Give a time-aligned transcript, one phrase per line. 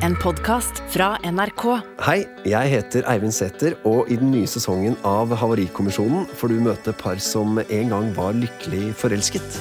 [0.00, 1.62] En podkast fra NRK.
[2.06, 6.94] Hei, jeg heter Eivind Sæther, og i den nye sesongen av Havarikommisjonen får du møte
[6.96, 9.58] par som en gang var lykkelig forelsket.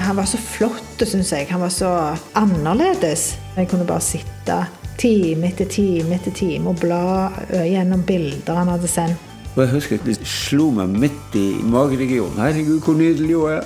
[0.00, 1.50] Han var så flott, syns jeg.
[1.52, 1.92] Han var så
[2.40, 3.34] annerledes.
[3.58, 4.62] Jeg kunne bare sitte
[4.96, 9.34] time etter time etter time og bla gjennom bilder han hadde sendt.
[9.58, 12.40] Og jeg husker at det slo meg midt i mageregionen.
[12.40, 13.60] Herregud, hvor nydelig hun er!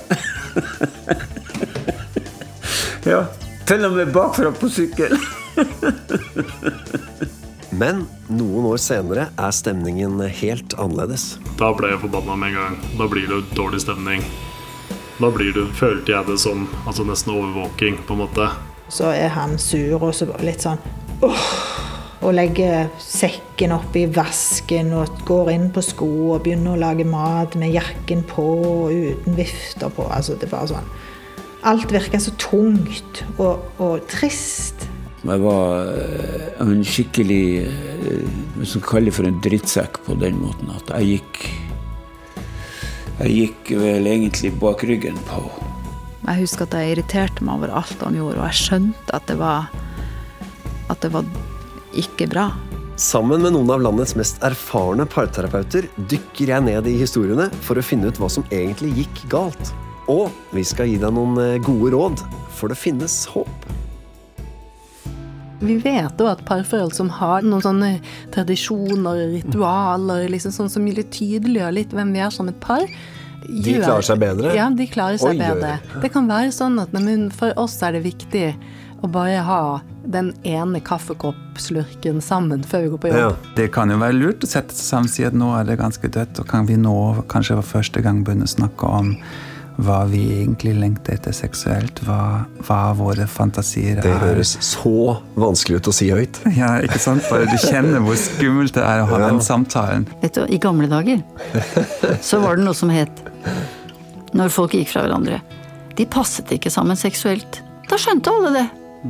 [3.13, 3.23] ja.
[3.71, 5.13] Til og med bakfra på sykkel.
[7.81, 11.37] Men noen år senere er stemningen helt annerledes.
[11.55, 12.73] Da ble jeg forbanna med en gang.
[12.99, 14.25] Da blir det dårlig stemning.
[15.21, 18.49] Da blir du, følte jeg det som altså nesten overvåking, på en måte.
[18.91, 20.81] Så er han sur og så litt sånn
[21.23, 21.47] åh,
[22.27, 27.55] Og legger sekken oppi vasken og går inn på sko og begynner å lage mat
[27.55, 30.11] med jakken på og uten vifter på.
[30.11, 30.91] Altså det er bare sånn
[31.61, 34.87] Alt virker så tungt og, og trist.
[35.21, 40.89] Jeg var eh, en skikkelig eh, kalle det for en drittsekk på den måten at
[40.95, 41.41] jeg gikk
[43.19, 45.67] Jeg gikk vel egentlig bak ryggen på henne.
[46.21, 49.37] Jeg husker at jeg irriterte meg over alt han gjorde, og jeg skjønte at det
[49.41, 49.69] var
[50.89, 51.29] At det var
[51.97, 52.47] ikke bra.
[53.01, 57.85] Sammen med noen av landets mest erfarne parterapeuter dykker jeg ned i historiene for å
[57.85, 59.73] finne ut hva som egentlig gikk galt.
[60.09, 62.25] Og vi skal gi deg noen eh, gode råd,
[62.57, 63.69] for det finnes håp.
[65.61, 67.89] Vi vet jo at parforhold som har noen sånne
[68.33, 72.81] tradisjoner, ritualer, liksom sånn som tydeliggjør litt hvem vi er som et par
[73.45, 74.55] De klarer seg bedre?
[74.57, 75.41] Ja, de klarer seg oi.
[75.41, 75.75] bedre.
[76.01, 78.47] Det kan være sånn at men for oss er det viktig
[79.01, 79.61] å bare ha
[80.13, 83.21] den ene kaffekoppslurken sammen før vi går på jobb.
[83.21, 83.53] Ja.
[83.57, 85.77] Det kan jo være lurt å sette seg sammen og si at nå er det
[85.81, 86.97] ganske dødt, og kan vi nå
[87.31, 89.15] kanskje for første gang begynne å snakke om
[89.79, 94.19] hva vi egentlig lengter etter seksuelt, hva, hva våre fantasier Det er.
[94.19, 96.39] høres så vanskelig ut å si høyt.
[96.57, 97.23] Ja, ikke sant?
[97.29, 99.27] Bare du kjenner hvor skummelt det er å ha Ja.
[99.29, 100.05] den samtalen.
[100.21, 101.23] Vet du, I gamle dager
[102.21, 103.11] så var det noe som het
[104.33, 105.41] Når folk gikk fra hverandre.
[105.97, 107.61] De passet ikke sammen seksuelt.
[107.89, 108.67] Da skjønte alle det.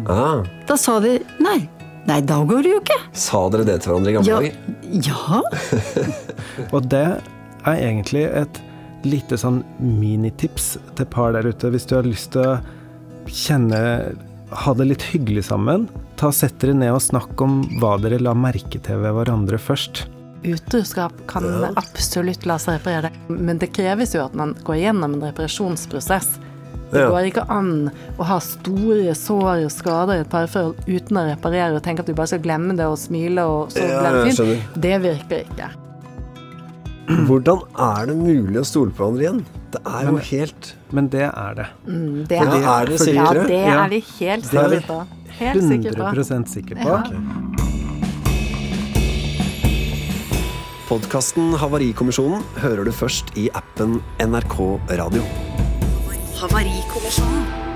[0.09, 1.67] Ah, Da sa de nei.
[2.07, 2.97] Nei, da går det jo ikke.
[3.13, 4.55] sa dere det til hverandre i gamle Ja, dager?
[5.05, 5.41] ja.
[6.73, 7.03] Og det
[7.65, 8.61] er egentlig et
[9.07, 11.71] lite sånn minitips til par der ute.
[11.73, 12.59] Hvis du har lyst til å
[13.31, 13.79] kjenne
[14.51, 15.85] Ha det litt hyggelig sammen,
[16.19, 20.01] ta sett dere ned og snakk om hva dere la merke til ved hverandre først.
[20.43, 21.45] Utroskap kan
[21.79, 26.33] absolutt la seg reparere, men det kreves jo at man går gjennom en reparasjonsprosess.
[26.91, 27.87] Det går ikke an
[28.19, 32.11] å ha store sår og skader i et parforhold uten å reparere og tenke at
[32.11, 34.75] du bare skal glemme det og smile og så blir det fint.
[34.83, 35.71] Det virker ikke.
[37.27, 39.41] Hvordan er det mulig å stole på hverandre igjen?
[39.71, 41.67] Det er jo helt Men det er det.
[41.87, 43.23] Mm, det er, det er det sikre?
[43.23, 44.99] Ja, det er vi helt sikre på.
[45.39, 46.89] Helt er vi 100% sikre på.
[46.91, 47.71] Ja.
[50.91, 54.57] Podkasten Havarikommisjonen hører du først i appen NRK
[54.99, 55.23] Radio.
[56.41, 57.70] Havarikommisjonen.